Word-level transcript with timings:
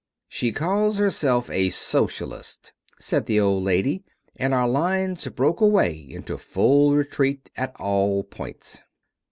"She 0.27 0.51
calls 0.51 0.97
herself 0.97 1.47
a 1.51 1.69
Socialist," 1.69 2.73
said 2.99 3.27
the 3.27 3.39
old 3.39 3.63
lady, 3.63 4.03
and 4.35 4.51
our 4.51 4.67
lines 4.67 5.27
broke 5.27 5.61
away 5.61 5.93
into 5.95 6.39
full 6.39 6.95
retreat 6.95 7.51
at 7.55 7.75
all 7.79 8.23
points. 8.23 8.81